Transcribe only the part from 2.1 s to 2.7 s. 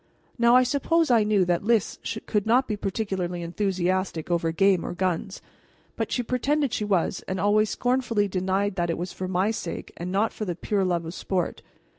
could not